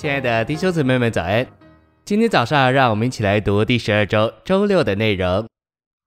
[0.00, 1.46] 亲爱的弟兄姊妹们，早安！
[2.06, 5.46] 今天早上，让我们一起来读第十二周周六的内容。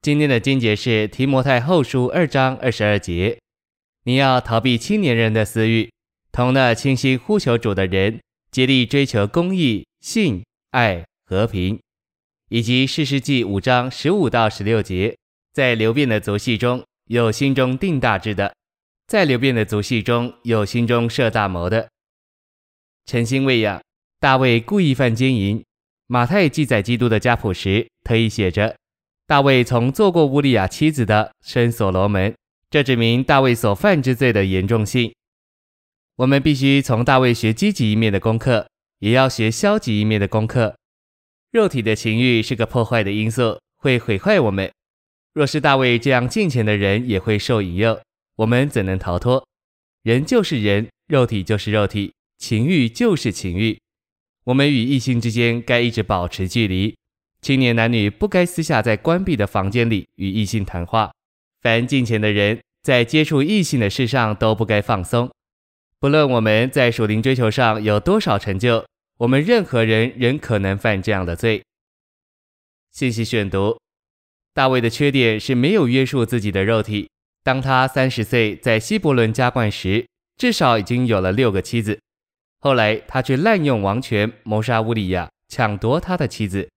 [0.02, 3.38] 今天的经节是提摩太后书二章二十二节：
[4.06, 5.92] 你要逃避青年人的私欲，
[6.32, 8.20] 同那倾心呼求主的人，
[8.50, 11.80] 竭力追求公义、信、爱、和平。
[12.50, 15.16] 以及士世记五章十五到十六节，
[15.54, 18.56] 在流变的族系中有心中定大志的，
[19.06, 21.90] 在流变的族系中有心中设大谋的。
[23.06, 23.82] 诚心喂养，
[24.20, 25.62] 大卫故意犯奸淫。
[26.08, 28.76] 马太记载基督的家谱时，特意写着：
[29.28, 32.34] 大卫从做过乌利亚妻子的生所罗门。
[32.70, 35.14] 这指明大卫所犯之罪的严重性。
[36.16, 38.68] 我们必须从大卫学积极一面的功课，
[39.00, 40.76] 也要学消极一面的功课。
[41.52, 44.72] 肉体的情欲是个破坏的因素，会毁坏我们。
[45.34, 48.00] 若是大卫这样敬虔的人也会受引诱，
[48.38, 49.46] 我们怎能逃脱？
[50.04, 52.14] 人就是人，肉体就是肉体。
[52.38, 53.80] 情欲就是情欲，
[54.46, 56.96] 我们与异性之间该一直保持距离。
[57.42, 61.12] 青年男女不该私下在关闭的房间里与异性谈话。
[61.62, 65.30] 凡近前的人在接触异性的事上都不该放松。
[66.00, 68.86] 不论我们在属灵追求上有多少成就，
[69.20, 71.64] 我们任何人仍可能犯这样的罪。
[72.92, 73.80] 信息选读：
[74.54, 77.10] 大卫的缺点是没有约束自己的肉体。
[77.44, 80.06] 当他三十岁在希伯仑加冠时，
[80.38, 82.00] 至少已经有了六个妻子。
[82.64, 86.70] 后来，他却滥用王权，谋杀乌利亚，抢夺他的妻子。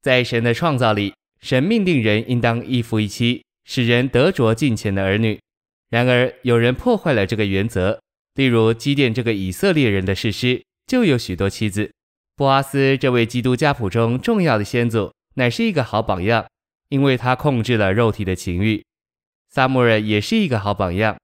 [0.00, 5.38] 在神的创造里，神命定人应当一夫一妻，使人得着敬虔的儿女。
[5.90, 8.00] 然而，有人破坏了这个原则。
[8.36, 11.92] 例如，基甸这个以色列人的事师就有许多妻子。
[12.34, 16.46] 波阿斯这位基督家谱中重要的先祖，乃是一个好榜样，
[16.88, 18.82] 因为他控制了肉体的情欲。
[19.50, 21.18] 撒母耳也是一个好榜样，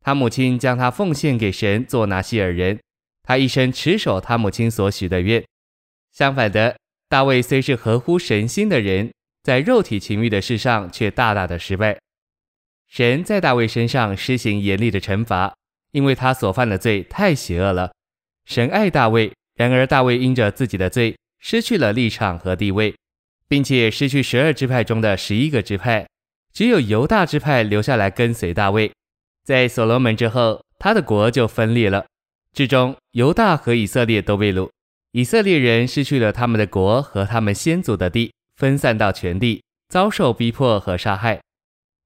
[0.00, 2.80] 他母亲将他奉献给神做拿细耳人。
[3.26, 5.44] 他一生持守他母亲所许的愿。
[6.12, 6.76] 相反的，
[7.08, 11.98] 大卫虽是合乎神心的人，在肉体情欲的事上却大大的失败。
[12.88, 15.52] 神在大卫身上施行严厉的惩罚，
[15.90, 17.92] 因为他所犯的罪太邪恶了。
[18.44, 22.94] 神爱大卫，然而大卫因着自己的罪失去了立场和地位，
[23.48, 26.06] 并且失去十二支派中的十一个支派，
[26.52, 28.92] 只有犹大支派留下来跟随大卫。
[29.44, 32.06] 在所罗门之后，他的国就分裂了。
[32.56, 34.70] 之中，犹大和以色列都被掳，
[35.12, 41.38] 以色列人失去了他们的国和他们先祖的地，分散到全地，遭受逼迫和杀害。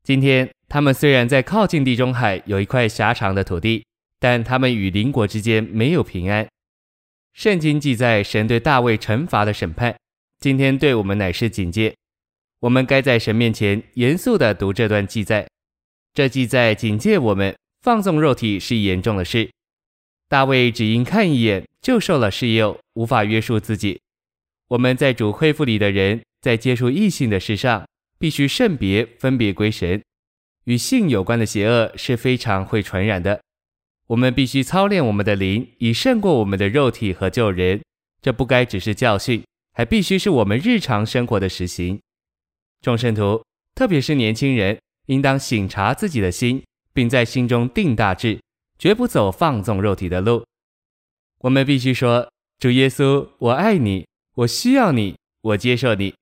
[0.03, 3.84] 今天，他们虽然在靠近地中海有一块狭长的土地，
[4.19, 6.44] 但他们与邻国之间没有平安。
[7.32, 9.94] 圣经记载神对大卫惩罚的审判，
[10.41, 11.94] 今天对我们乃是警戒。
[12.59, 15.47] 我们该在神面前严肃地读这段记载，
[16.12, 19.49] 这记载警戒我们放纵肉体是严重的事。
[20.30, 24.00] 大卫只因看一眼就受了试诱，无法约束自己。
[24.68, 27.84] 我们在主恢复里的人，在接触异性的事上，
[28.16, 30.00] 必须圣别，分别归神。
[30.66, 33.40] 与性有关的邪恶是非常会传染的。
[34.06, 37.80] 我们必须操练我们的灵，以胜过我们的肉体和旧人。
[38.22, 39.42] 这不该只是教训，
[39.72, 42.00] 还必须是我们日常生活的实行。
[42.80, 43.42] 众圣徒，
[43.74, 48.38] 特别是年轻人，应当省察自己的心，并在心中定大志。
[48.80, 50.42] 绝不走放纵肉体的路。
[51.41, 56.14] 我们必须说：“主耶稣，我爱你，我需要你，我接受你。”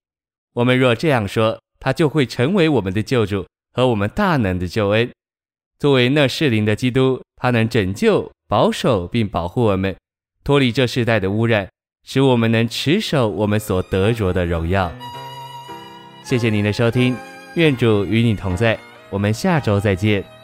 [0.55, 5.09] 我们若这样说，他就会成为我们的救主和我们大能的救恩。
[5.79, 9.97] 作为那适灵的基督，他能拯救、保守并保护我们，
[10.43, 11.71] 脱离这世代的污染，
[12.03, 14.93] 使我们能持守我们所得着的荣耀。
[16.25, 17.17] 谢谢您的收听，
[17.55, 18.77] 愿主与你同在，
[19.11, 20.38] 我们下周再见。